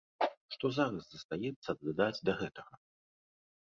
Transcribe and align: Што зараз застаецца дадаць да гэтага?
Што 0.55 0.71
зараз 0.77 1.05
застаецца 1.13 1.69
дадаць 1.87 2.19
да 2.25 2.33
гэтага? 2.45 2.85